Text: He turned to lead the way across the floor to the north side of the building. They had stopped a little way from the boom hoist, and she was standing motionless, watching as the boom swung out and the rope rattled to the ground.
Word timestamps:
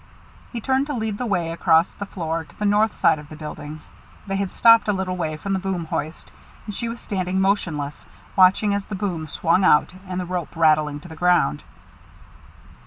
He 0.51 0.59
turned 0.59 0.87
to 0.87 0.95
lead 0.95 1.19
the 1.19 1.27
way 1.27 1.51
across 1.51 1.91
the 1.91 2.07
floor 2.07 2.43
to 2.43 2.55
the 2.57 2.65
north 2.65 2.97
side 2.97 3.19
of 3.19 3.29
the 3.29 3.35
building. 3.35 3.81
They 4.25 4.37
had 4.37 4.51
stopped 4.51 4.87
a 4.87 4.93
little 4.93 5.15
way 5.15 5.37
from 5.37 5.53
the 5.53 5.59
boom 5.59 5.85
hoist, 5.85 6.31
and 6.65 6.73
she 6.73 6.89
was 6.89 6.99
standing 6.99 7.39
motionless, 7.39 8.07
watching 8.35 8.73
as 8.73 8.85
the 8.85 8.95
boom 8.95 9.27
swung 9.27 9.63
out 9.63 9.93
and 10.07 10.19
the 10.19 10.25
rope 10.25 10.55
rattled 10.55 11.03
to 11.03 11.07
the 11.07 11.15
ground. 11.15 11.63